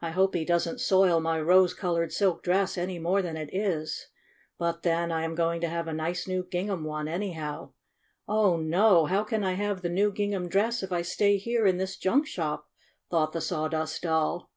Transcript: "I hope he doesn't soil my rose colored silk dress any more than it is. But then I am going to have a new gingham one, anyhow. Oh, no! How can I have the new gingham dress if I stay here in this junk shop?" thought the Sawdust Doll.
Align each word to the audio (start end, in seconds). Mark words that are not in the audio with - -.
"I 0.00 0.10
hope 0.10 0.34
he 0.34 0.44
doesn't 0.44 0.80
soil 0.80 1.20
my 1.20 1.40
rose 1.40 1.72
colored 1.72 2.12
silk 2.12 2.42
dress 2.42 2.76
any 2.76 2.98
more 2.98 3.22
than 3.22 3.36
it 3.36 3.48
is. 3.54 4.08
But 4.58 4.82
then 4.82 5.12
I 5.12 5.22
am 5.22 5.36
going 5.36 5.60
to 5.60 5.68
have 5.68 5.86
a 5.86 5.92
new 5.92 6.42
gingham 6.50 6.82
one, 6.82 7.06
anyhow. 7.06 7.70
Oh, 8.26 8.56
no! 8.56 9.06
How 9.06 9.22
can 9.22 9.44
I 9.44 9.52
have 9.52 9.82
the 9.82 9.88
new 9.88 10.10
gingham 10.10 10.48
dress 10.48 10.82
if 10.82 10.90
I 10.90 11.02
stay 11.02 11.36
here 11.36 11.64
in 11.64 11.76
this 11.76 11.96
junk 11.96 12.26
shop?" 12.26 12.68
thought 13.08 13.30
the 13.32 13.40
Sawdust 13.40 14.02
Doll. 14.02 14.50